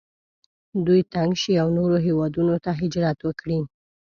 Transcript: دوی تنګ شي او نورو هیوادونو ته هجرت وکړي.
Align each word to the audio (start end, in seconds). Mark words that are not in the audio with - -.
دوی 0.85 1.01
تنګ 1.13 1.31
شي 1.41 1.53
او 1.61 1.67
نورو 1.77 1.97
هیوادونو 2.05 2.55
ته 2.63 2.71
هجرت 2.79 3.17
وکړي. 3.23 3.59